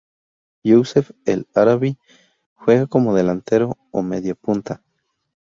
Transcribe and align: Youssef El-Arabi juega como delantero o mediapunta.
Youssef 0.63 1.11
El-Arabi 1.27 1.95
juega 2.55 2.87
como 2.87 3.13
delantero 3.13 3.77
o 3.91 4.01
mediapunta. 4.01 4.81